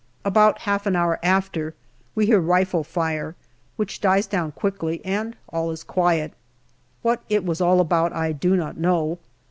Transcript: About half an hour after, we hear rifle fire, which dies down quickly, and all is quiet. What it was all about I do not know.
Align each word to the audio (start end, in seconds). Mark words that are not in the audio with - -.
About 0.25 0.61
half 0.61 0.87
an 0.87 0.95
hour 0.95 1.19
after, 1.21 1.75
we 2.15 2.25
hear 2.25 2.39
rifle 2.39 2.83
fire, 2.83 3.35
which 3.75 4.01
dies 4.01 4.25
down 4.25 4.51
quickly, 4.51 4.99
and 5.05 5.35
all 5.49 5.69
is 5.69 5.83
quiet. 5.83 6.33
What 7.03 7.21
it 7.29 7.45
was 7.45 7.61
all 7.61 7.79
about 7.79 8.11
I 8.11 8.31
do 8.31 8.55
not 8.55 8.77
know. 8.77 9.19